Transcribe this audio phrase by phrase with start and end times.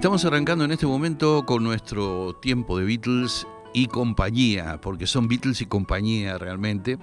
[0.00, 5.60] Estamos arrancando en este momento con nuestro tiempo de Beatles y compañía, porque son Beatles
[5.60, 6.98] y compañía realmente.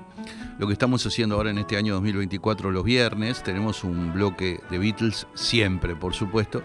[0.58, 4.80] Lo que estamos haciendo ahora en este año 2024 los viernes, tenemos un bloque de
[4.80, 6.64] Beatles siempre, por supuesto,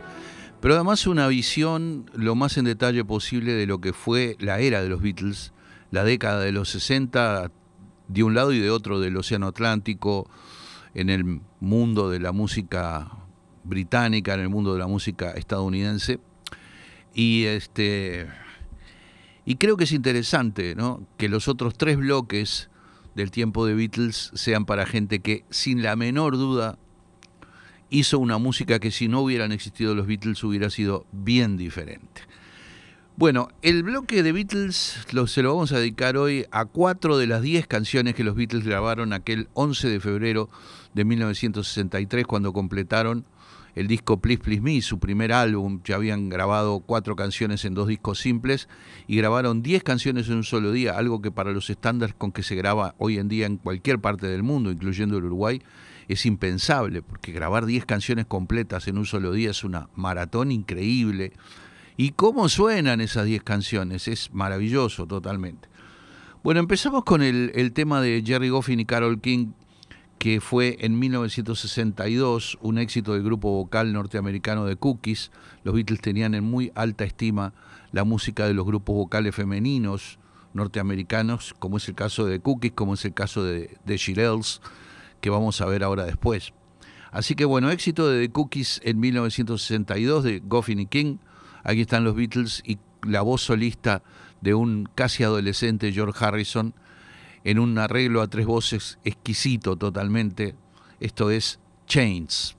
[0.62, 4.82] pero además una visión lo más en detalle posible de lo que fue la era
[4.82, 5.52] de los Beatles,
[5.90, 7.52] la década de los 60
[8.08, 10.30] de un lado y de otro del Océano Atlántico,
[10.94, 13.21] en el mundo de la música
[13.64, 16.20] británica, en el mundo de la música estadounidense.
[17.14, 18.26] Y este
[19.44, 21.04] y creo que es interesante ¿no?
[21.16, 22.70] que los otros tres bloques
[23.14, 26.78] del tiempo de Beatles sean para gente que sin la menor duda
[27.90, 32.22] hizo una música que si no hubieran existido los Beatles hubiera sido bien diferente.
[33.16, 37.26] Bueno, el bloque de Beatles lo, se lo vamos a dedicar hoy a cuatro de
[37.26, 40.48] las diez canciones que los Beatles grabaron aquel 11 de febrero
[40.94, 43.26] de 1963 cuando completaron
[43.74, 45.80] el disco Please Please Me, su primer álbum.
[45.84, 48.68] Ya habían grabado cuatro canciones en dos discos simples
[49.06, 52.42] y grabaron diez canciones en un solo día, algo que para los estándares con que
[52.42, 55.62] se graba hoy en día en cualquier parte del mundo, incluyendo el Uruguay,
[56.08, 61.32] es impensable, porque grabar diez canciones completas en un solo día es una maratón increíble.
[61.96, 64.08] ¿Y cómo suenan esas diez canciones?
[64.08, 65.68] Es maravilloso totalmente.
[66.42, 69.52] Bueno, empezamos con el, el tema de Jerry Goffin y Carol King,
[70.22, 75.32] que fue en 1962 un éxito del grupo vocal norteamericano de Cookies.
[75.64, 77.54] Los Beatles tenían en muy alta estima
[77.90, 80.20] la música de los grupos vocales femeninos
[80.54, 84.38] norteamericanos, como es el caso de Cookies, como es el caso de, de
[85.20, 86.52] que vamos a ver ahora después.
[87.10, 91.16] Así que bueno, éxito de The Cookies en 1962 de Goffin y King.
[91.64, 94.04] Aquí están los Beatles y la voz solista
[94.40, 96.74] de un casi adolescente George Harrison
[97.44, 100.54] en un arreglo a tres voces exquisito totalmente.
[101.00, 102.56] Esto es Chains.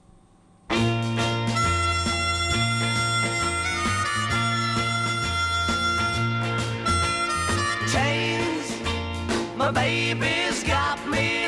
[7.86, 8.82] Chains,
[9.56, 9.70] my
[10.64, 11.44] got me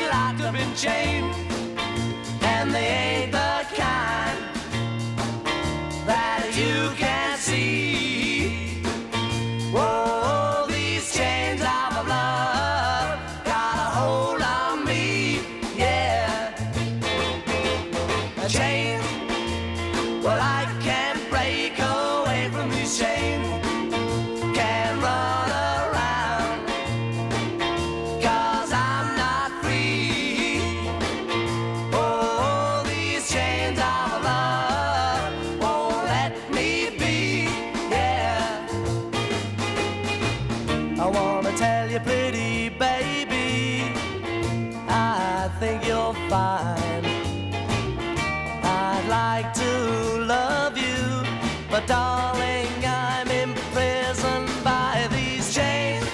[51.77, 56.09] But darling, I'm imprisoned by these chains.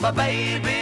[0.00, 0.73] But baby.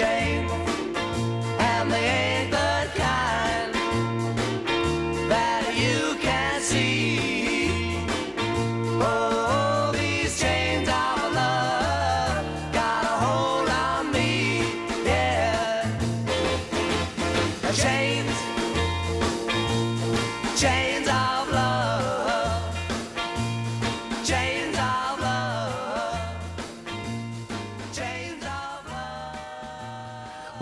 [0.00, 0.67] Locked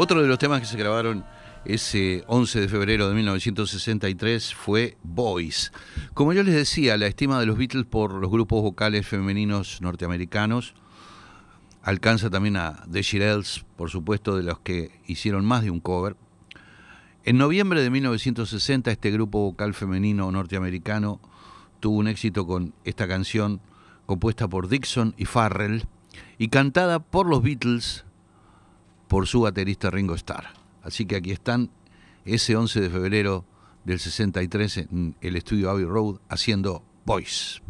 [0.07, 1.25] Otro de los temas que se grabaron
[1.65, 5.73] ese 11 de febrero de 1963 fue Boys.
[6.15, 10.75] Como yo les decía, la estima de los Beatles por los grupos vocales femeninos norteamericanos
[11.83, 16.15] alcanza también a The Shirelles, por supuesto, de los que hicieron más de un cover.
[17.25, 21.21] En noviembre de 1960 este grupo vocal femenino norteamericano
[21.81, 23.61] tuvo un éxito con esta canción
[24.07, 25.89] compuesta por Dixon y Farrell
[26.39, 28.06] y cantada por los Beatles
[29.09, 30.45] por su baterista Ringo Starr.
[30.83, 31.71] Así que aquí están
[32.25, 33.45] ese 11 de febrero
[33.85, 37.66] del 63 en el estudio Abbey Road haciendo Voice.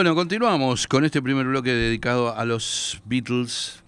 [0.00, 3.84] Bueno, continuamos con este primer bloque dedicado a los Beatles.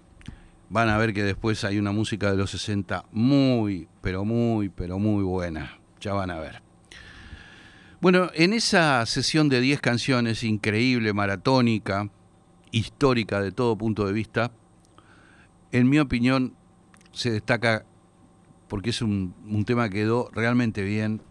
[0.68, 4.98] Van a ver que después hay una música de los 60 muy, pero muy, pero
[4.98, 5.78] muy buena.
[6.02, 6.60] Ya van a ver.
[8.02, 12.10] Bueno, en esa sesión de 10 canciones increíble, maratónica,
[12.72, 14.52] histórica de todo punto de vista,
[15.70, 16.54] en mi opinión
[17.12, 17.86] se destaca,
[18.68, 21.22] porque es un, tema que quedó realmente bien,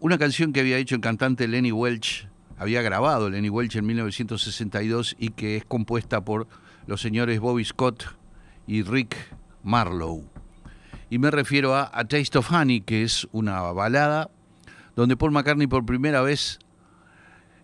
[0.00, 5.16] una canción que había hecho el cantante Lenny Welch, había grabado Lenny Welch en 1962
[5.18, 6.48] y que es compuesta por
[6.86, 8.04] los señores Bobby Scott
[8.66, 9.16] y Rick
[9.62, 10.24] Marlowe.
[11.10, 14.30] Y me refiero a A Taste of Honey, que es una balada
[14.96, 16.58] donde Paul McCartney por primera vez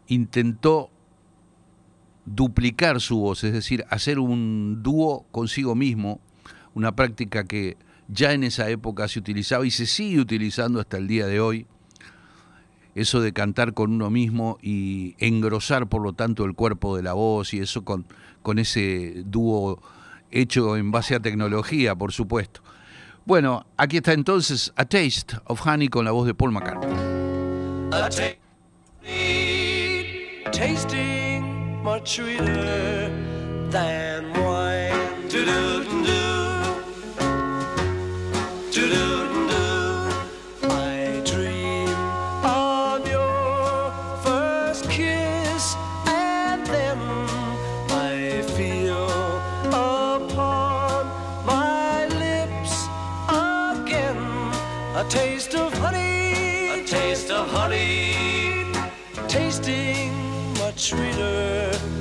[0.06, 0.90] intentó
[2.24, 6.20] duplicar su voz, es decir, hacer un dúo consigo mismo,
[6.74, 7.76] una práctica que
[8.08, 11.66] ya en esa época se utilizaba y se sigue utilizando hasta el día de hoy
[12.94, 17.14] eso de cantar con uno mismo y engrosar por lo tanto el cuerpo de la
[17.14, 18.04] voz y eso con,
[18.42, 19.80] con ese dúo
[20.30, 22.62] hecho en base a tecnología, por supuesto.
[23.24, 26.90] Bueno, aquí está entonces A Taste of Honey con la voz de Paul McCartney.
[27.92, 28.08] A
[30.50, 33.10] tasting much sweeter
[33.70, 34.22] than.
[59.62, 61.91] Tasting much sweeter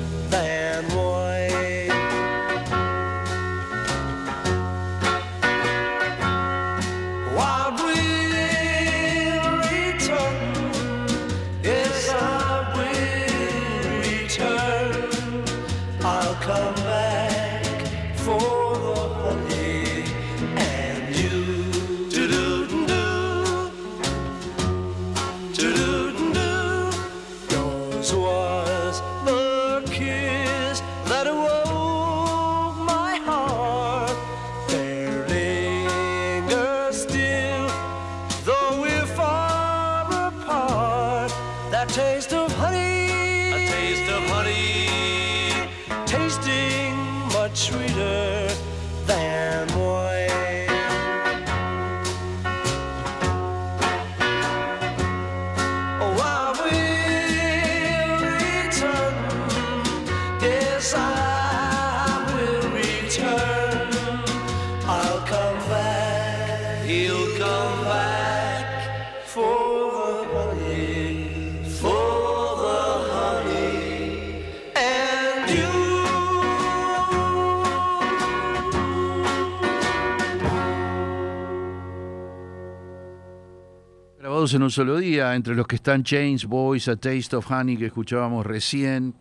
[84.54, 87.86] En un solo día, entre los que están Chains, Boys, A Taste of Honey, que
[87.86, 89.14] escuchábamos recién,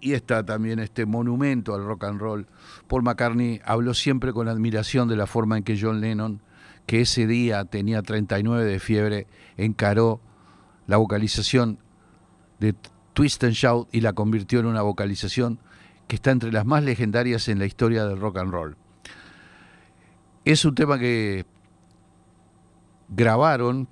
[0.00, 2.46] y está también este monumento al rock and roll.
[2.88, 6.40] Paul McCartney habló siempre con admiración de la forma en que John Lennon,
[6.86, 10.20] que ese día tenía 39 de fiebre, encaró
[10.88, 11.78] la vocalización
[12.58, 12.74] de
[13.12, 15.60] Twist and Shout y la convirtió en una vocalización
[16.08, 18.76] que está entre las más legendarias en la historia del rock and roll.
[20.44, 21.46] Es un tema que
[23.08, 23.86] grabaron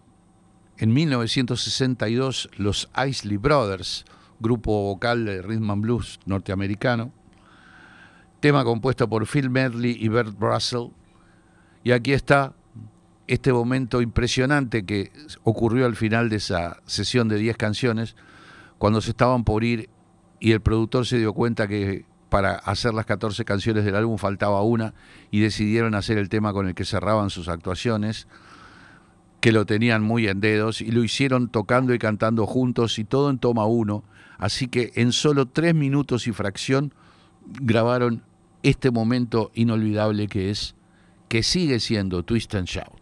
[0.81, 4.07] en 1962 los Isley Brothers,
[4.41, 7.13] grupo vocal de rhythm and blues norteamericano,
[8.41, 10.89] tema compuesto por Phil Medley y Bert Russell.
[11.85, 12.55] Y aquí está
[13.27, 18.17] este momento impresionante que ocurrió al final de esa sesión de 10 canciones,
[18.79, 19.91] cuando se estaban por ir
[20.41, 24.63] y el productor se dio cuenta que para hacer las 14 canciones del álbum faltaba
[24.63, 24.95] una
[25.31, 28.27] y decidieron hacer el tema con el que cerraban sus actuaciones
[29.41, 33.31] que lo tenían muy en dedos y lo hicieron tocando y cantando juntos y todo
[33.31, 34.05] en toma uno.
[34.39, 36.93] Así que en solo tres minutos y fracción
[37.47, 38.23] grabaron
[38.63, 40.75] este momento inolvidable que es,
[41.29, 43.01] que sigue siendo Twist and Shout.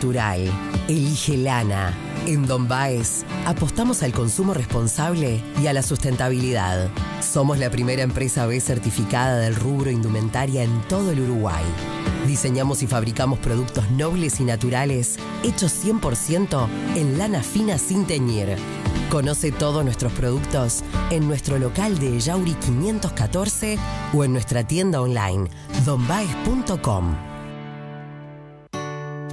[0.00, 0.50] Natural.
[0.88, 1.92] Elige lana.
[2.26, 6.88] En Don Baez apostamos al consumo responsable y a la sustentabilidad.
[7.20, 11.62] Somos la primera empresa B certificada del rubro indumentaria en todo el Uruguay.
[12.26, 16.66] Diseñamos y fabricamos productos nobles y naturales hechos 100%
[16.96, 18.56] en lana fina sin teñir.
[19.10, 23.78] Conoce todos nuestros productos en nuestro local de Yauri 514
[24.14, 25.50] o en nuestra tienda online
[25.84, 27.29] donbaez.com.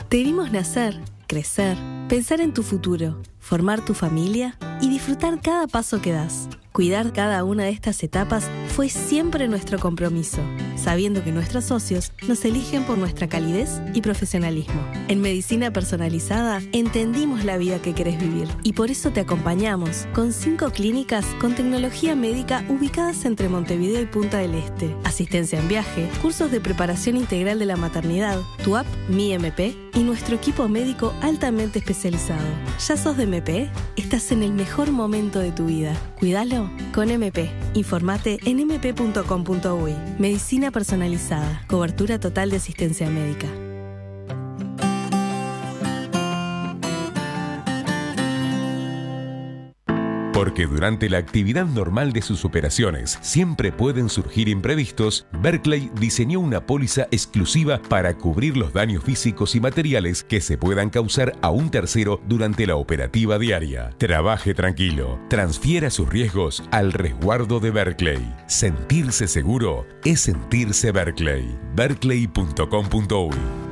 [0.10, 6.02] Te vimos nacer, crecer, Pensar en tu futuro, formar tu familia y disfrutar cada paso
[6.02, 6.48] que das.
[6.78, 10.38] Cuidar cada una de estas etapas fue siempre nuestro compromiso,
[10.76, 14.80] sabiendo que nuestros socios nos eligen por nuestra calidez y profesionalismo.
[15.08, 20.32] En Medicina Personalizada entendimos la vida que querés vivir y por eso te acompañamos con
[20.32, 26.08] cinco clínicas con tecnología médica ubicadas entre Montevideo y Punta del Este, asistencia en viaje,
[26.22, 31.12] cursos de preparación integral de la maternidad, tu app Mi MP y nuestro equipo médico
[31.22, 32.46] altamente especializado.
[32.88, 33.72] ¿Ya sos de MP?
[33.96, 35.96] Estás en el mejor momento de tu vida.
[36.20, 37.50] Cuídalo con MP.
[37.74, 39.96] Informate en mp.com.uy.
[40.20, 41.64] Medicina personalizada.
[41.68, 43.48] Cobertura total de asistencia médica.
[50.38, 56.64] Porque durante la actividad normal de sus operaciones siempre pueden surgir imprevistos, Berkeley diseñó una
[56.64, 61.72] póliza exclusiva para cubrir los daños físicos y materiales que se puedan causar a un
[61.72, 63.96] tercero durante la operativa diaria.
[63.98, 68.36] Trabaje tranquilo, transfiera sus riesgos al resguardo de Berkeley.
[68.46, 71.58] Sentirse seguro es sentirse Berkeley.
[71.76, 73.67] Berkeley.com.uy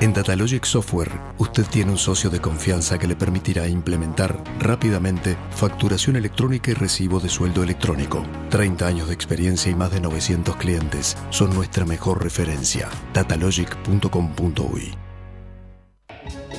[0.00, 6.14] En Datalogic Software, usted tiene un socio de confianza que le permitirá implementar rápidamente facturación
[6.14, 8.24] electrónica y recibo de sueldo electrónico.
[8.50, 12.88] 30 años de experiencia y más de 900 clientes son nuestra mejor referencia.
[13.12, 14.94] Datalogic.com.uy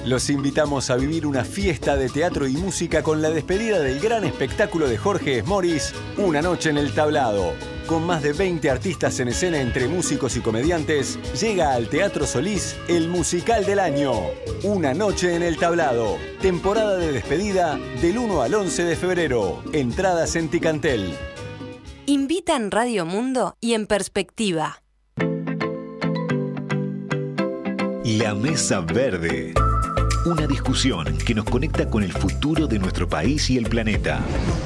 [0.05, 4.25] Los invitamos a vivir una fiesta de teatro y música con la despedida del gran
[4.25, 7.53] espectáculo de Jorge Esmoris, Una noche en el tablado.
[7.89, 12.75] Con más de 20 artistas en escena entre músicos y comediantes, llega al Teatro Solís
[12.87, 14.13] el musical del año.
[14.61, 16.19] Una noche en el tablado.
[16.39, 19.63] Temporada de despedida del 1 al 11 de febrero.
[19.73, 21.17] Entradas en Ticantel.
[22.05, 24.83] Invita en Radio Mundo y en Perspectiva.
[28.03, 29.55] La Mesa Verde.
[30.25, 34.19] Una discusión que nos conecta con el futuro de nuestro país y el planeta.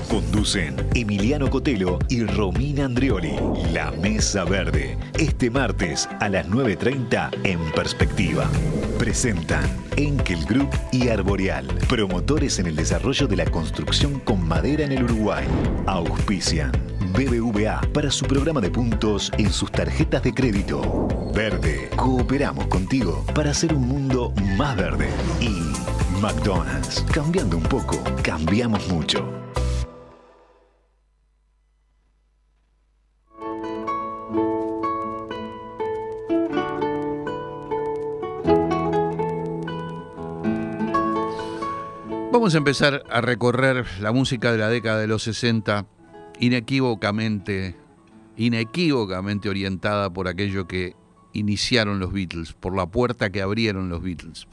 [0.09, 3.35] Conducen Emiliano Cotelo y Romina Andrioli.
[3.71, 4.97] La Mesa Verde.
[5.19, 8.49] Este martes a las 9.30 en Perspectiva.
[8.97, 9.63] Presentan
[9.95, 11.67] Enkel Group y Arboreal.
[11.87, 15.45] Promotores en el desarrollo de la construcción con madera en el Uruguay.
[15.85, 16.92] Auspician.
[17.13, 21.07] BBVA para su programa de puntos en sus tarjetas de crédito.
[21.33, 25.09] Verde, cooperamos contigo para hacer un mundo más verde.
[25.39, 25.61] Y
[26.19, 29.29] McDonald's, cambiando un poco, cambiamos mucho.
[42.31, 45.85] Vamos a empezar a recorrer la música de la década de los 60
[46.43, 47.75] inequívocamente,
[48.35, 50.93] inequívocamente orientada por aquello que
[51.31, 54.47] iniciaron los Beatles, por la puerta que abrieron los Beatles.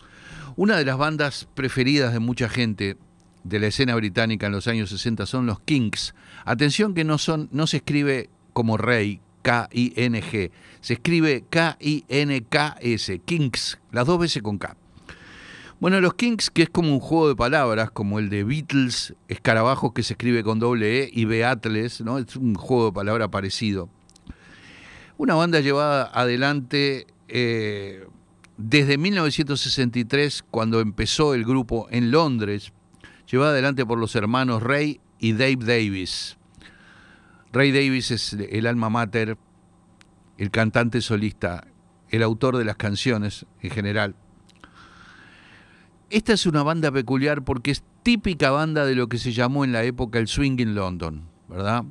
[0.55, 2.97] Una de las bandas preferidas de mucha gente
[3.43, 6.15] de la escena británica en los años 60 son los Kinks.
[6.45, 10.51] Atención que no, son, no se escribe como rey, K-I-N-G,
[10.81, 14.77] se escribe K-I-N-K-S, Kinks, las dos veces con K.
[15.81, 19.95] Bueno, los Kings, que es como un juego de palabras, como el de Beatles, escarabajos
[19.95, 22.19] que se escribe con doble E, y Beatles, ¿no?
[22.19, 23.89] Es un juego de palabras parecido.
[25.17, 28.07] Una banda llevada adelante eh,
[28.59, 32.75] desde 1963, cuando empezó el grupo en Londres,
[33.27, 36.37] llevada adelante por los hermanos Ray y Dave Davis.
[37.55, 39.39] Ray Davis es el alma mater,
[40.37, 41.67] el cantante solista,
[42.11, 44.15] el autor de las canciones en general.
[46.11, 49.71] Esta es una banda peculiar porque es típica banda de lo que se llamó en
[49.71, 51.85] la época el swing in London, ¿verdad?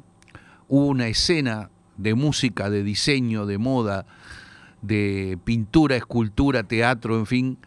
[0.67, 4.05] Hubo una escena de música, de diseño, de moda,
[4.82, 7.58] de pintura, escultura, teatro, en fin,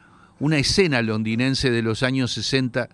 [0.40, 2.90] una escena londinense de los años 60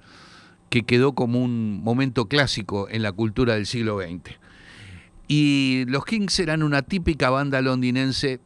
[0.70, 4.36] que quedó como un momento clásico en la cultura del siglo XX.
[5.26, 8.38] Y los Kings eran una típica banda londinense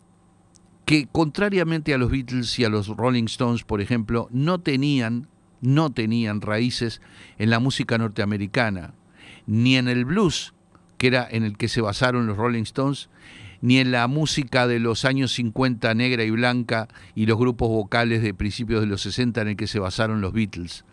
[0.84, 5.28] que contrariamente a los Beatles y a los Rolling Stones, por ejemplo, no tenían,
[5.60, 7.00] no tenían raíces
[7.38, 8.94] en la música norteamericana,
[9.46, 10.54] ni en el blues,
[10.98, 13.08] que era en el que se basaron los Rolling Stones,
[13.60, 18.20] ni en la música de los años 50 negra y blanca y los grupos vocales
[18.22, 20.84] de principios de los 60 en el que se basaron los Beatles.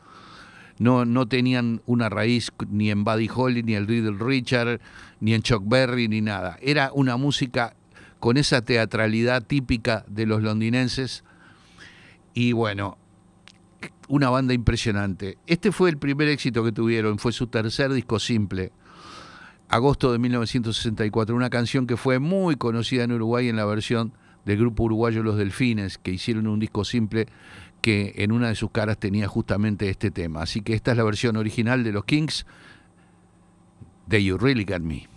[0.77, 4.79] No, no tenían una raíz ni en Buddy Holly, ni en Little Richard,
[5.19, 6.57] ni en Chuck Berry, ni nada.
[6.61, 7.75] Era una música
[8.19, 11.23] con esa teatralidad típica de los londinenses.
[12.33, 12.97] Y bueno,
[14.07, 15.37] una banda impresionante.
[15.47, 18.71] Este fue el primer éxito que tuvieron, fue su tercer disco simple,
[19.69, 24.13] agosto de 1964, una canción que fue muy conocida en Uruguay en la versión
[24.45, 27.27] del grupo uruguayo Los Delfines, que hicieron un disco simple
[27.81, 30.41] que en una de sus caras tenía justamente este tema.
[30.41, 32.45] Así que esta es la versión original de los Kings
[34.07, 35.07] de You Really Got Me.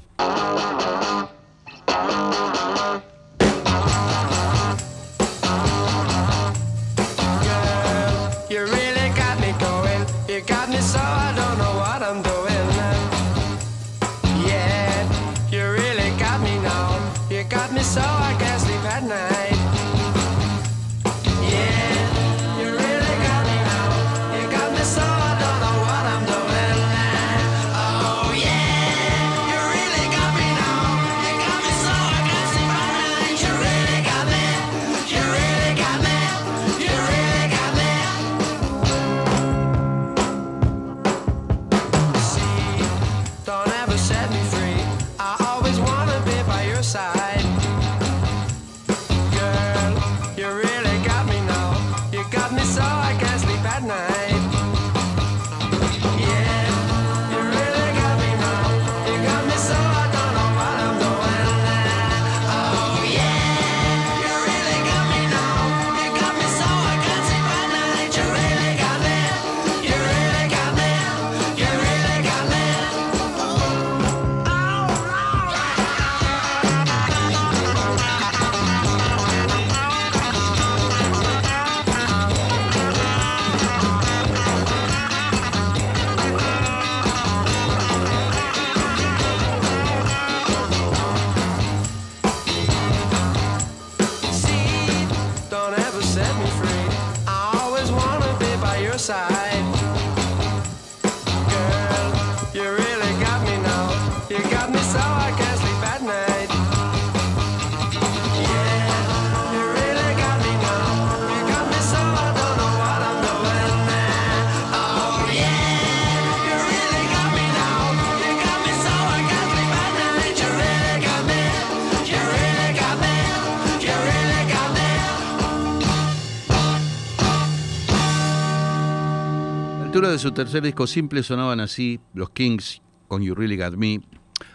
[130.23, 134.01] Su tercer disco simple sonaban así los Kings con You Really Got Me.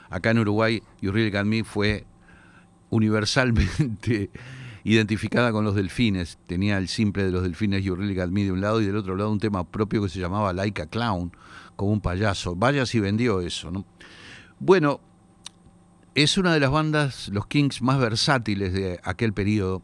[0.10, 2.06] Acá en Uruguay, You Really Got Me fue
[2.90, 4.32] universalmente
[4.86, 6.40] identificada con los delfines.
[6.48, 8.96] Tenía el simple de los delfines You Really Got Me de un lado y del
[8.96, 11.34] otro lado un tema propio que se llamaba Like a Clown,
[11.76, 12.56] como un payaso.
[12.56, 13.86] Vaya si vendió eso, ¿no?
[14.60, 15.02] Bueno,
[16.16, 19.82] es una de las bandas, los Kings, más versátiles de aquel periodo,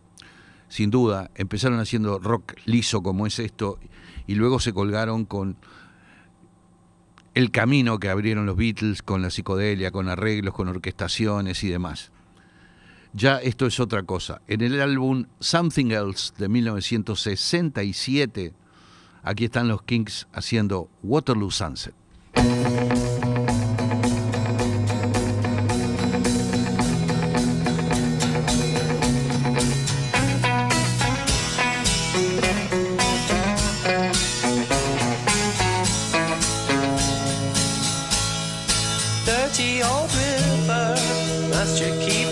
[0.70, 1.30] sin duda.
[1.36, 3.80] Empezaron haciendo rock liso como es esto
[4.28, 5.58] y luego se colgaron con
[7.34, 12.12] el camino que abrieron los Beatles con la psicodelia, con arreglos, con orquestaciones y demás.
[13.14, 14.42] Ya esto es otra cosa.
[14.48, 18.54] En el álbum Something Else de 1967,
[19.24, 21.94] aquí están los Kings haciendo Waterloo Sunset.
[41.64, 42.23] last your key.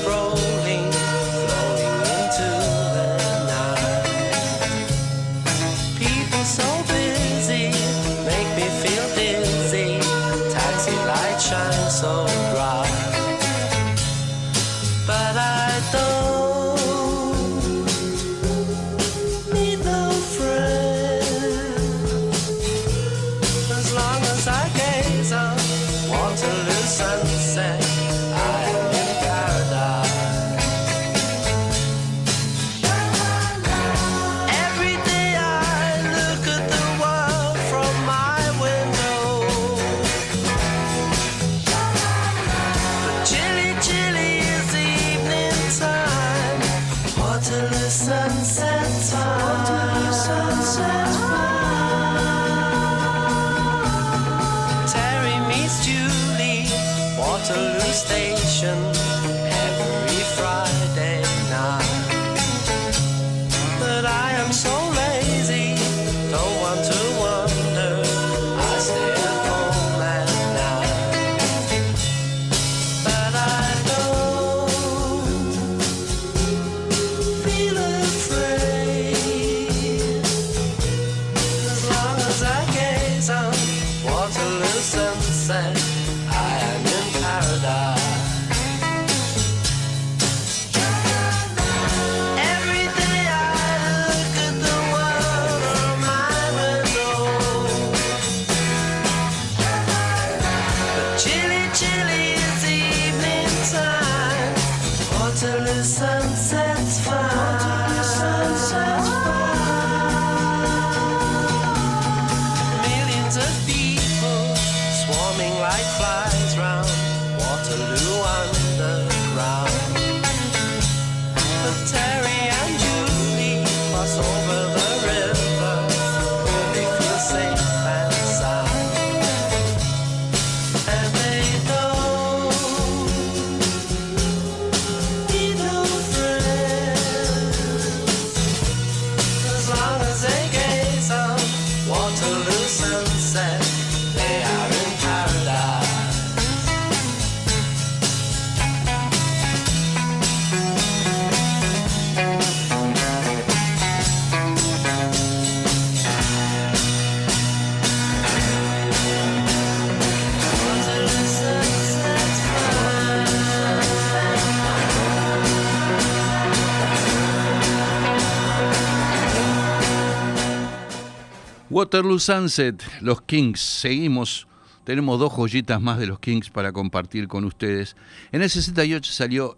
[171.92, 173.60] Waterloo Sunset, los Kings.
[173.60, 174.48] Seguimos,
[174.86, 177.98] tenemos dos joyitas más de los Kings para compartir con ustedes.
[178.32, 179.58] En el 68 salió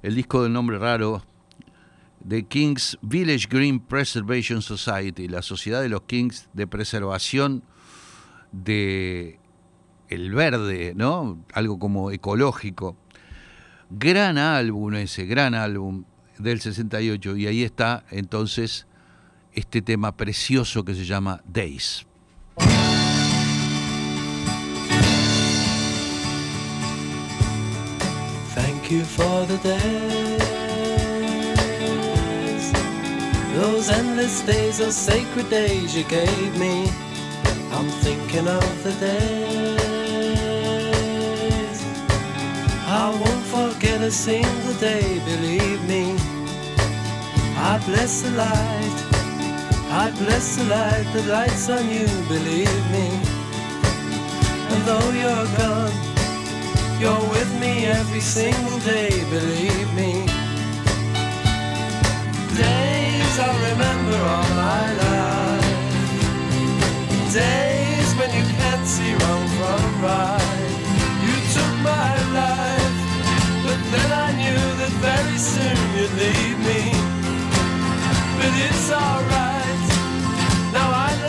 [0.00, 1.24] el disco del nombre raro
[2.20, 7.64] de Kings Village Green Preservation Society, la Sociedad de los Kings de Preservación
[8.52, 9.40] de
[10.10, 11.44] el verde, ¿no?
[11.54, 12.96] Algo como ecológico.
[13.90, 16.04] Gran álbum ese, gran álbum
[16.38, 18.86] del 68 y ahí está entonces
[19.54, 22.06] este tema precioso que se llama Days.
[28.54, 30.32] Thank you for the days,
[33.56, 36.88] those endless days, those sacred days you gave me.
[37.72, 39.84] I'm thinking of the days.
[42.86, 46.16] I won't forget a single day, believe me.
[47.56, 49.13] I bless the light,
[49.96, 53.06] I bless the light that lights on you, believe me.
[54.74, 55.94] And though you're gone,
[56.98, 60.26] you're with me every single day, believe me.
[62.58, 65.78] Days I'll remember all my life.
[67.30, 70.74] Days when you can't see wrong from right.
[71.22, 72.98] You took my life,
[73.62, 76.82] but then I knew that very soon you'd leave me.
[78.42, 79.53] But it's alright.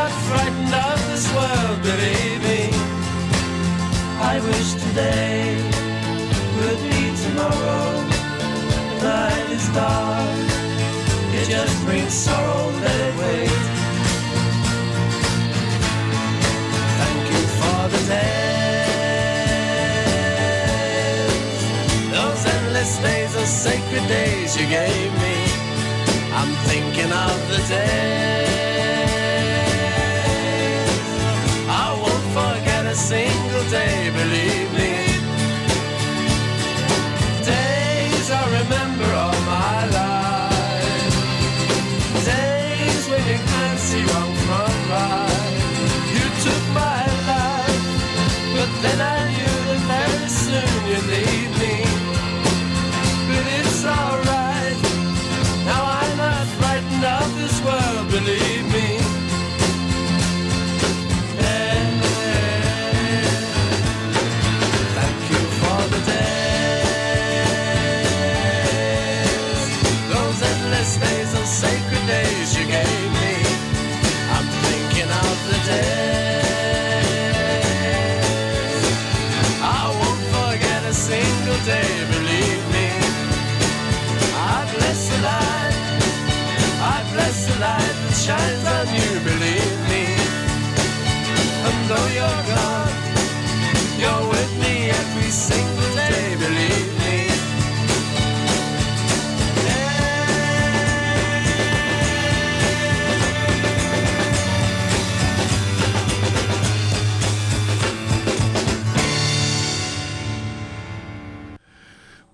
[0.05, 2.61] Not frightened of this world, believe me.
[4.21, 5.57] I wish today
[6.57, 7.89] would be tomorrow.
[9.01, 10.37] Night is dark.
[11.33, 13.63] It just brings sorrow, let it wait.
[16.99, 18.45] Thank you for the days.
[22.13, 25.37] Those endless days, those sacred days you gave me.
[26.39, 28.74] I'm thinking of the days.
[33.69, 34.91] Day, believe me.
[37.43, 41.15] Days I remember all my life.
[42.25, 45.53] Days when you can't see wrong from right.
[46.15, 47.85] You took my life,
[48.55, 51.75] but then I knew that very soon you'd leave me.
[53.29, 54.79] But it's alright.
[55.65, 58.74] Now I'm not frightened of this world, believe me.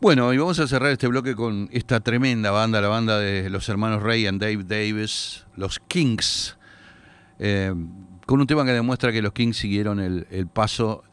[0.02, 3.70] Bueno, y vamos a cerrar este bloque con esta tremenda banda, la banda de los
[3.70, 6.58] hermanos Ray and Dave Davis, los Kings,
[7.38, 7.72] eh,
[8.26, 11.04] con un tema que demuestra que los Kings siguieron el, el paso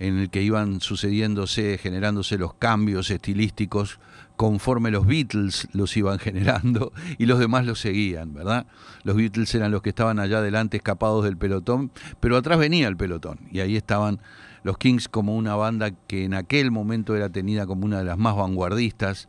[0.00, 4.00] en el que iban sucediéndose, generándose los cambios estilísticos
[4.34, 8.66] conforme los Beatles los iban generando y los demás los seguían, ¿verdad?
[9.04, 12.96] Los Beatles eran los que estaban allá adelante escapados del pelotón, pero atrás venía el
[12.96, 14.18] pelotón y ahí estaban
[14.62, 18.18] los Kings como una banda que en aquel momento era tenida como una de las
[18.18, 19.28] más vanguardistas,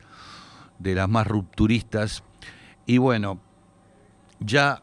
[0.79, 2.23] de las más rupturistas
[2.85, 3.39] y bueno,
[4.39, 4.81] ya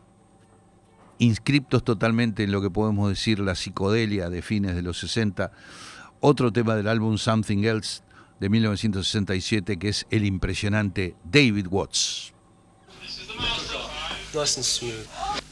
[1.18, 5.52] inscriptos totalmente en lo que podemos decir la psicodelia de fines de los 60,
[6.20, 8.02] otro tema del álbum Something Else
[8.40, 12.32] de 1967 que es el impresionante David Watts.
[14.32, 15.49] Nice and smooth.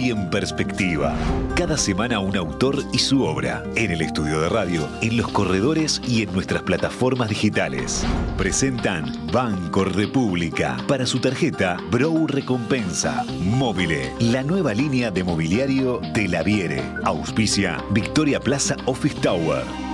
[0.00, 1.14] UI en perspectiva.
[1.54, 3.62] Cada semana un autor y su obra.
[3.76, 8.04] En el estudio de radio, en los corredores y en nuestras plataformas digitales.
[8.36, 10.76] Presentan Banco República.
[10.88, 13.24] Para su tarjeta, Brow Recompensa.
[13.44, 14.12] Móvile.
[14.20, 16.82] La nueva línea de mobiliario de la Viere.
[17.04, 19.89] Auspicia Victoria Plaza Office Tower.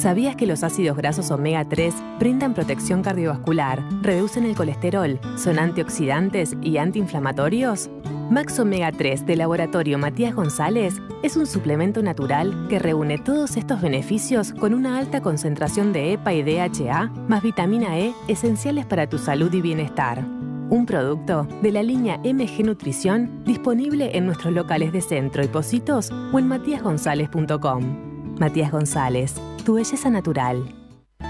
[0.00, 6.56] ¿Sabías que los ácidos grasos omega 3 brindan protección cardiovascular, reducen el colesterol, son antioxidantes
[6.62, 7.90] y antiinflamatorios?
[8.30, 13.82] Max Omega 3 de Laboratorio Matías González es un suplemento natural que reúne todos estos
[13.82, 19.18] beneficios con una alta concentración de EPA y DHA más vitamina E esenciales para tu
[19.18, 20.24] salud y bienestar.
[20.70, 26.10] Un producto de la línea MG Nutrición disponible en nuestros locales de centro y Positos
[26.32, 28.09] o en matíasgonzález.com.
[28.40, 29.34] Matías González,
[29.64, 30.74] tu belleza natural.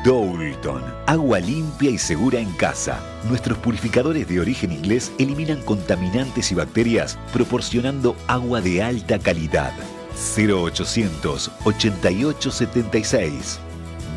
[0.04, 3.00] Doulton, agua limpia y segura en casa.
[3.28, 9.72] Nuestros purificadores de origen inglés eliminan contaminantes y bacterias, proporcionando agua de alta calidad.
[10.36, 13.58] 0800 8876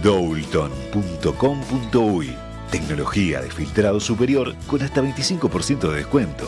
[0.04, 2.36] Doulton.com.uy
[2.72, 6.48] Tecnología de filtrado superior con hasta 25% de descuento.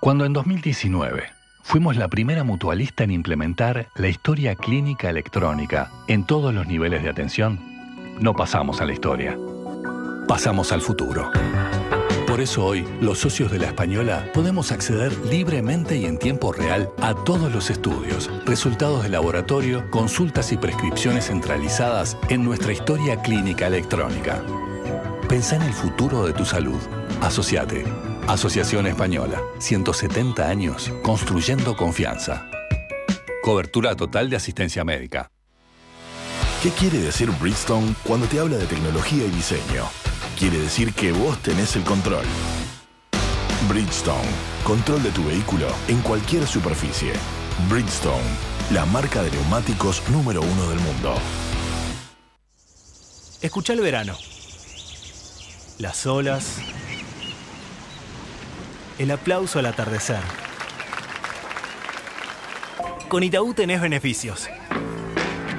[0.00, 6.52] Cuando en 2019 Fuimos la primera mutualista en implementar la historia clínica electrónica en todos
[6.52, 7.58] los niveles de atención.
[8.20, 9.38] No pasamos a la historia,
[10.28, 11.30] pasamos al futuro.
[12.26, 16.90] Por eso hoy, los socios de la Española podemos acceder libremente y en tiempo real
[17.00, 23.66] a todos los estudios, resultados de laboratorio, consultas y prescripciones centralizadas en nuestra historia clínica
[23.66, 24.42] electrónica.
[25.28, 26.80] Pensá en el futuro de tu salud.
[27.20, 28.11] Asociate.
[28.28, 29.42] Asociación Española.
[29.58, 32.48] 170 años construyendo confianza.
[33.42, 35.30] Cobertura total de asistencia médica.
[36.62, 39.84] ¿Qué quiere decir Bridgestone cuando te habla de tecnología y diseño?
[40.38, 42.24] Quiere decir que vos tenés el control.
[43.68, 44.28] Bridgestone,
[44.62, 47.12] control de tu vehículo en cualquier superficie.
[47.68, 48.22] Bridgestone,
[48.70, 51.14] la marca de neumáticos número uno del mundo.
[53.40, 54.16] Escucha el verano.
[55.78, 56.60] Las olas.
[58.98, 60.20] El aplauso al atardecer.
[63.08, 64.48] Con Itaú tenés beneficios.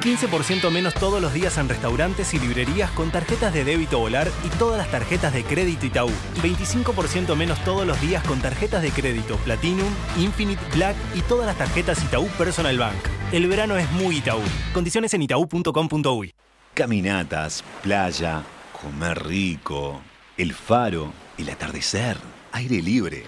[0.02, 4.50] 15% menos todos los días en restaurantes y librerías con tarjetas de débito volar y
[4.58, 6.10] todas las tarjetas de crédito Itaú.
[6.42, 11.58] 25% menos todos los días con tarjetas de crédito Platinum, Infinite, Black y todas las
[11.58, 12.98] tarjetas Itaú Personal Bank.
[13.32, 14.42] El verano es muy Itaú.
[14.74, 16.34] Condiciones en itaú.com.uy.
[16.74, 18.44] Caminatas, playa,
[18.82, 20.02] comer rico,
[20.38, 22.18] el faro, el atardecer,
[22.54, 23.24] aire libre.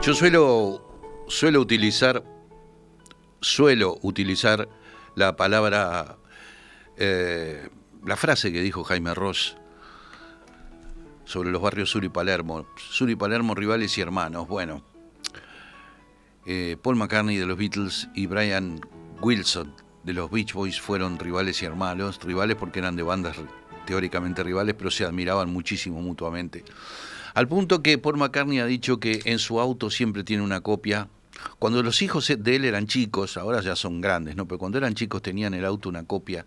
[0.00, 2.22] Yo suelo, suelo utilizar,
[3.40, 4.68] suelo utilizar
[5.16, 6.16] la palabra,
[6.96, 7.68] eh,
[8.06, 9.56] la frase que dijo Jaime Ross
[11.24, 12.68] sobre los barrios Sur y Palermo.
[12.76, 14.46] Sur y Palermo, rivales y hermanos.
[14.46, 14.84] Bueno,
[16.50, 18.80] eh, Paul McCartney de los Beatles y Brian
[19.20, 19.70] Wilson
[20.02, 23.36] de los Beach Boys fueron rivales y hermanos, rivales porque eran de bandas
[23.84, 26.64] teóricamente rivales, pero se admiraban muchísimo mutuamente.
[27.34, 31.08] Al punto que Paul McCartney ha dicho que en su auto siempre tiene una copia.
[31.58, 34.48] Cuando los hijos de él eran chicos, ahora ya son grandes, ¿no?
[34.48, 36.46] Pero cuando eran chicos tenían en el auto una copia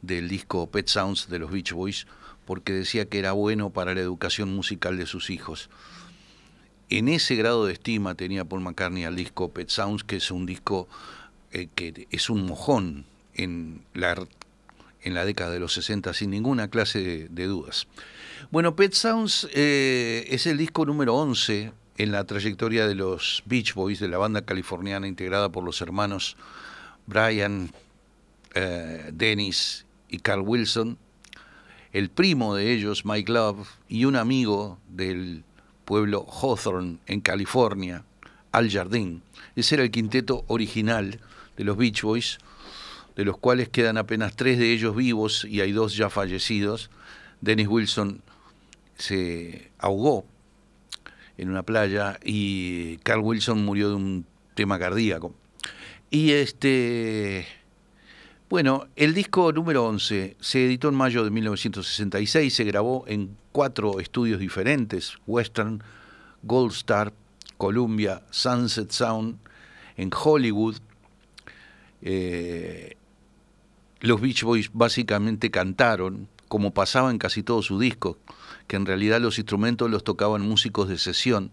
[0.00, 2.06] del disco Pet Sounds de los Beach Boys,
[2.46, 5.68] porque decía que era bueno para la educación musical de sus hijos.
[6.88, 10.46] En ese grado de estima tenía Paul McCartney al disco Pet Sounds, que es un
[10.46, 10.88] disco
[11.50, 14.14] eh, que es un mojón en la,
[15.02, 17.88] en la década de los 60, sin ninguna clase de, dudas.
[18.50, 23.74] Bueno, Pet Sounds eh, es el disco número 11 en la trayectoria de los Beach
[23.74, 26.36] Boys, de la banda californiana integrada por los hermanos
[27.06, 27.72] Brian,
[28.54, 30.98] eh, Dennis y Carl Wilson,
[31.92, 35.42] el primo de ellos, Mike Love, y un amigo del
[35.86, 38.04] pueblo Hawthorne, en California,
[38.52, 39.22] Al Jardín.
[39.54, 41.20] Ese era el quinteto original
[41.56, 42.38] de los Beach Boys,
[43.14, 46.90] de los cuales quedan apenas tres de ellos vivos y hay dos ya fallecidos.
[47.40, 48.20] Dennis Wilson
[48.98, 50.26] se ahogó
[51.38, 55.34] en una playa y Carl Wilson murió de un tema cardíaco.
[56.10, 57.46] Y este.
[58.48, 64.00] Bueno, el disco número 11 se editó en mayo de 1966, se grabó en cuatro
[64.00, 65.82] estudios diferentes, Western,
[66.42, 67.14] Gold Star,
[67.56, 69.38] Columbia, Sunset Sound,
[69.96, 70.76] en Hollywood.
[72.02, 72.98] Eh,
[74.00, 78.18] los Beach Boys básicamente cantaron, como pasaba en casi todos sus discos,
[78.66, 81.50] que en realidad los instrumentos los tocaban músicos de sesión,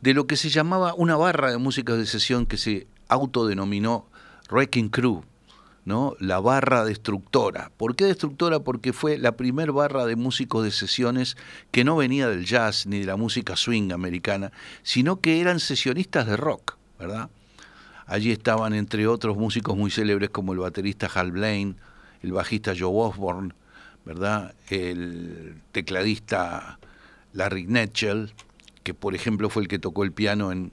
[0.00, 4.06] de lo que se llamaba una barra de músicos de sesión que se autodenominó
[4.50, 5.22] Wrecking Crew,
[5.84, 6.14] ¿no?
[6.18, 7.70] La barra destructora.
[7.76, 8.60] ¿Por qué destructora?
[8.60, 11.36] Porque fue la primer barra de músicos de sesiones
[11.70, 14.52] que no venía del jazz ni de la música swing americana,
[14.82, 17.30] sino que eran sesionistas de rock, ¿verdad?
[18.06, 21.76] Allí estaban, entre otros, músicos muy célebres como el baterista Hal Blaine,
[22.22, 23.54] el bajista Joe Osborne,
[24.04, 24.54] ¿verdad?
[24.68, 26.78] El tecladista
[27.32, 28.32] Larry Netchell,
[28.82, 30.72] que por ejemplo fue el que tocó el piano en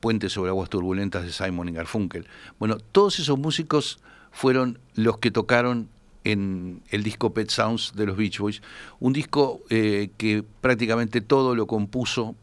[0.00, 2.26] Puente sobre aguas turbulentas de Simon y Garfunkel.
[2.58, 5.88] Bueno, todos esos músicos fueron los que tocaron
[6.24, 8.62] en el disco Pet Sounds de los Beach Boys,
[9.00, 12.34] un disco eh, que prácticamente todo lo compuso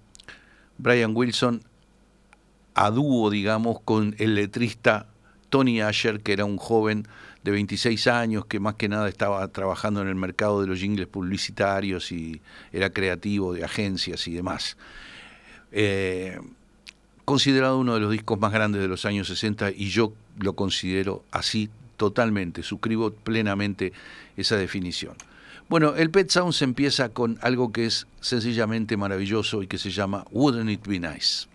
[0.77, 1.61] Brian Wilson
[2.73, 5.07] a dúo, digamos, con el letrista
[5.49, 7.07] Tony Asher, que era un joven
[7.43, 11.07] de 26 años que más que nada estaba trabajando en el mercado de los jingles
[11.07, 12.41] publicitarios y
[12.73, 14.77] era creativo de agencias y demás.
[15.71, 16.39] Eh,
[17.25, 21.23] considerado uno de los discos más grandes de los años 60 y yo lo considero
[21.31, 23.93] así totalmente, suscribo plenamente
[24.37, 25.15] esa definición.
[25.67, 30.25] Bueno, el Pet Sounds empieza con algo que es sencillamente maravilloso y que se llama
[30.31, 31.47] Wouldn't It Be Nice.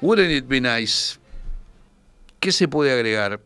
[0.00, 1.18] Wouldn't it be nice?
[2.40, 3.40] ¿Qué se puede agregar?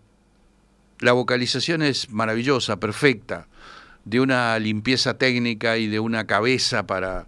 [1.01, 3.47] La vocalización es maravillosa, perfecta,
[4.05, 7.27] de una limpieza técnica y de una cabeza para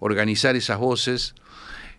[0.00, 1.34] organizar esas voces.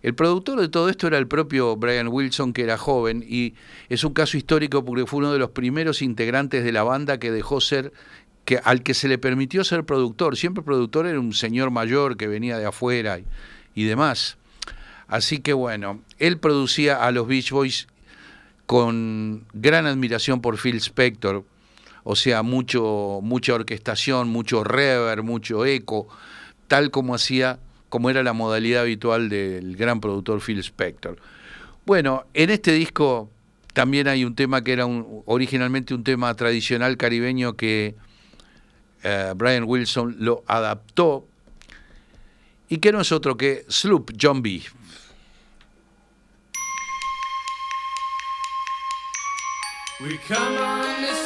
[0.01, 3.53] El productor de todo esto era el propio Brian Wilson, que era joven, y
[3.87, 7.31] es un caso histórico porque fue uno de los primeros integrantes de la banda que
[7.31, 7.93] dejó ser,
[8.43, 10.35] que, al que se le permitió ser productor.
[10.35, 13.25] Siempre productor era un señor mayor que venía de afuera y,
[13.73, 14.37] y demás.
[15.07, 17.87] Así que bueno, él producía a los Beach Boys
[18.65, 21.43] con gran admiración por Phil Spector,
[22.03, 26.07] o sea, mucho, mucha orquestación, mucho reverb, mucho eco,
[26.67, 31.17] tal como hacía, como era la modalidad habitual del gran productor Phil Spector.
[31.85, 33.29] Bueno, en este disco
[33.75, 37.93] También hay un tema que era un, originalmente un tema tradicional caribeño que
[39.03, 41.27] eh, Brian Wilson lo adaptó
[42.69, 44.61] y que no es otro que Sloop John B.
[50.01, 51.24] We come on this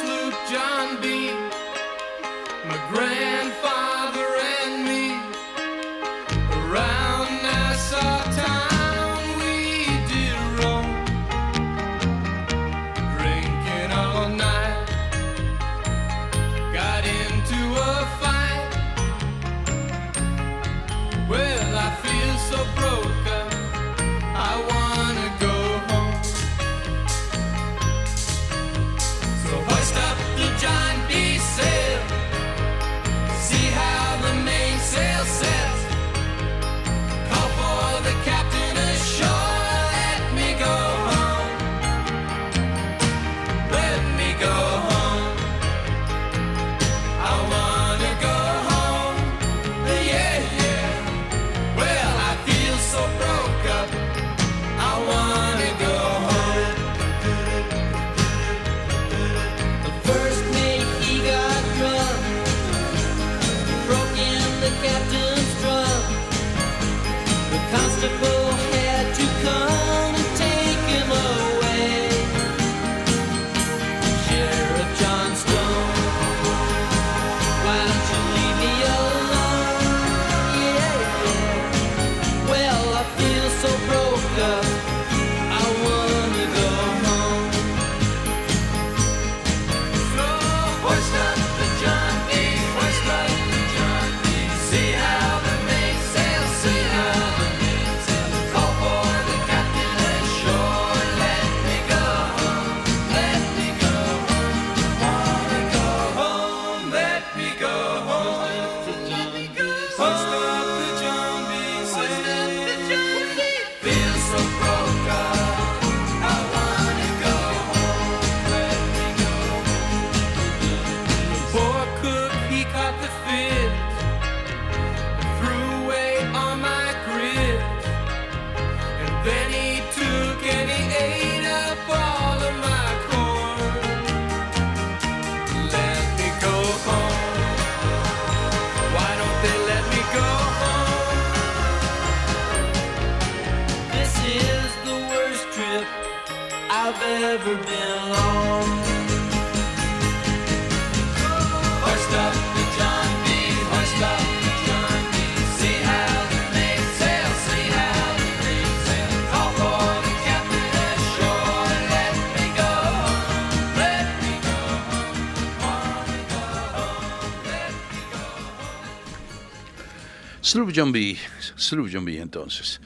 [170.50, 171.16] Sloop John B.
[171.54, 172.18] Sloop John B.
[172.18, 172.80] entonces.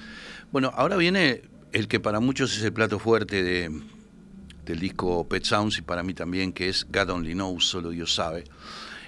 [0.53, 1.41] Bueno, ahora viene
[1.73, 3.71] el que para muchos es el plato fuerte de,
[4.67, 8.15] del disco Pet Sounds y para mí también, que es God Only Knows, solo Dios
[8.15, 8.45] sabe.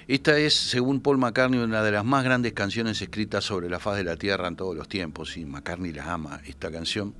[0.09, 3.99] Esta es, según Paul McCartney, una de las más grandes canciones escritas sobre la faz
[3.99, 7.13] de la Tierra en todos los tiempos, y McCartney la ama, esta canción.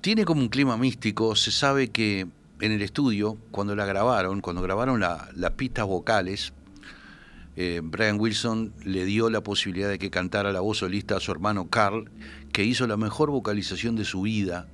[0.00, 2.26] Tiene como un clima místico, se sabe que
[2.60, 6.52] en el estudio, cuando la grabaron, cuando grabaron la- las pistas vocales,
[7.56, 11.32] eh, Brian Wilson le dio la posibilidad de que cantara la voz solista a su
[11.32, 12.10] hermano Carl,
[12.52, 14.66] que hizo la mejor vocalización de su vida.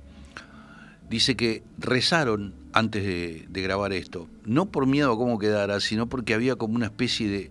[1.09, 6.07] Dice que rezaron antes de, de grabar esto, no por miedo a cómo quedara, sino
[6.07, 7.49] porque había como una especie de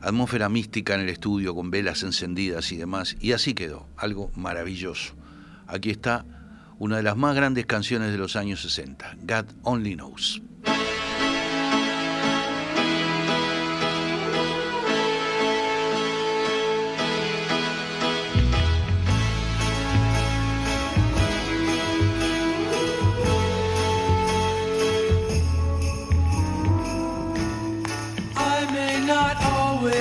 [0.00, 5.14] atmósfera mística en el estudio, con velas encendidas y demás, y así quedó, algo maravilloso.
[5.66, 6.24] Aquí está
[6.78, 10.42] una de las más grandes canciones de los años 60, God Only Knows.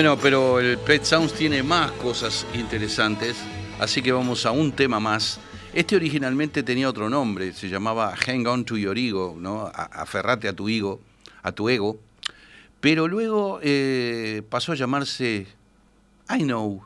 [0.00, 3.36] Bueno, pero el Pet Sounds tiene más cosas interesantes,
[3.78, 5.38] así que vamos a un tema más.
[5.74, 9.70] Este originalmente tenía otro nombre, se llamaba Hang On to Your Ego, ¿no?
[9.74, 11.02] Aferrate a tu ego,
[11.42, 11.98] a tu ego.
[12.80, 15.46] Pero luego eh, pasó a llamarse
[16.30, 16.82] I Know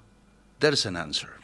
[0.59, 1.44] There's an Answer.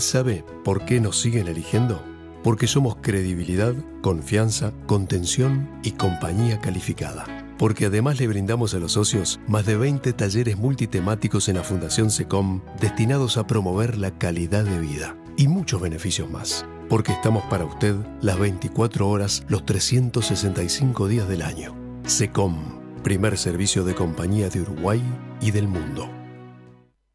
[0.00, 2.02] ¿Usted sabe por qué nos siguen eligiendo?
[2.42, 7.26] Porque somos credibilidad, confianza, contención y compañía calificada.
[7.58, 12.10] Porque además le brindamos a los socios más de 20 talleres multitemáticos en la Fundación
[12.10, 16.64] SECOM destinados a promover la calidad de vida y muchos beneficios más.
[16.88, 21.76] Porque estamos para usted las 24 horas, los 365 días del año.
[22.06, 25.02] SECOM, primer servicio de compañía de Uruguay
[25.42, 26.19] y del mundo.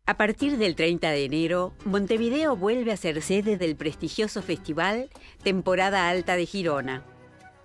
[0.07, 5.09] A partir del 30 de enero, Montevideo vuelve a ser sede del prestigioso festival
[5.43, 7.03] Temporada Alta de Girona.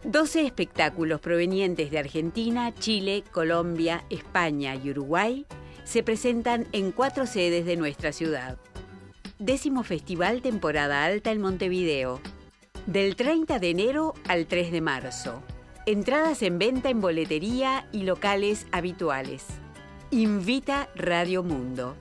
[0.05, 5.45] 12 espectáculos provenientes de Argentina, Chile, Colombia, España y Uruguay
[5.85, 8.57] se presentan en cuatro sedes de nuestra ciudad.
[9.39, 12.23] Décimo Festival Temporada Alta en Montevideo,
[12.87, 15.43] del 30 de enero al 3 de marzo.
[15.85, 19.45] Entradas en venta en boletería y locales habituales.
[20.11, 21.97] Invita Radio Mundo.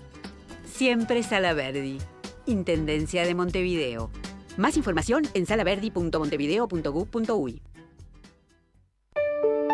[0.80, 1.98] Siempre Salaverdi.
[2.46, 4.10] Intendencia de Montevideo.
[4.56, 7.62] Más información en salaverdi.montevideo.gov.uy.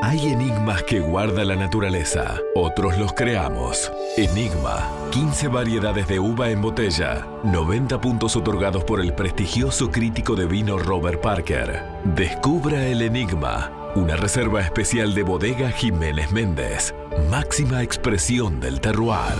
[0.02, 3.92] Hay enigmas que guarda la naturaleza, otros los creamos.
[4.18, 10.48] Enigma, 15 variedades de uva en botella, 90 puntos otorgados por el prestigioso crítico de
[10.48, 11.84] vino Robert Parker.
[12.16, 16.96] Descubra el enigma, una reserva especial de bodega Jiménez Méndez,
[17.30, 19.36] máxima expresión del terroir.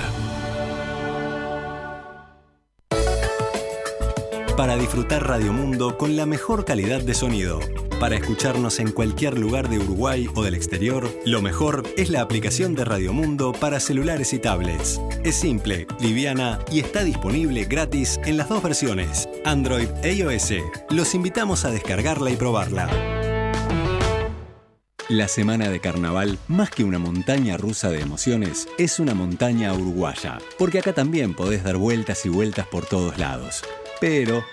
[4.58, 7.60] Para disfrutar Radio Mundo con la mejor calidad de sonido.
[8.00, 12.74] Para escucharnos en cualquier lugar de Uruguay o del exterior, lo mejor es la aplicación
[12.74, 15.02] de Radio Mundo para celulares y tablets.
[15.26, 20.54] Es simple, liviana y está disponible gratis en las dos versiones, Android e iOS.
[20.90, 22.90] Los invitamos a descargarla y probarla.
[25.10, 30.38] La semana de carnaval, más que una montaña rusa de emociones, es una montaña uruguaya,
[30.58, 33.62] porque acá también podés dar vueltas y vueltas por todos lados.
[34.00, 34.44] Pero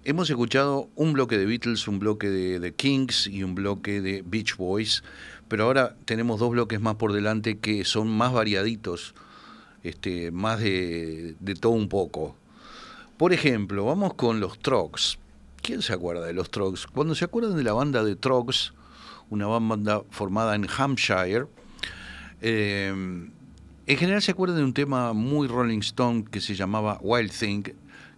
[0.03, 4.23] hemos escuchado un bloque de Beatles, un bloque de, de Kings y un bloque de
[4.25, 5.03] Beach Boys,
[5.47, 9.13] pero ahora tenemos dos bloques más por delante que son más variaditos,
[9.83, 12.35] este, más de, de todo un poco.
[13.17, 15.19] Por ejemplo, vamos con los Trogs.
[15.61, 16.87] ¿Quién se acuerda de los Trogs?
[16.87, 18.73] Cuando se acuerdan de la banda de Trogs,
[19.29, 21.45] una banda formada en Hampshire,
[22.41, 22.89] eh,
[23.89, 27.63] en general se acuerdan de un tema muy Rolling Stone que se llamaba Wild Thing,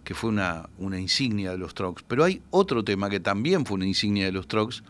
[0.04, 2.02] que fue una, una insignia de los Trogs.
[2.06, 4.82] Pero hay otro tema que también fue una insignia de los Trogs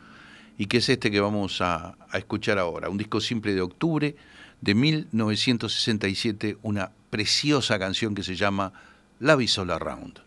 [0.58, 2.88] y que es este que vamos a, escuchar ahora.
[2.88, 4.16] Un disco simple de octubre
[4.60, 8.72] de 1967, una preciosa canción que se llama
[9.20, 10.20] Love is All Around.